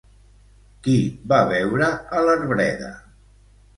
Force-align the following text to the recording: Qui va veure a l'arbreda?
Qui 0.87 0.95
va 1.33 1.39
veure 1.51 1.91
a 2.21 2.25
l'arbreda? 2.29 2.91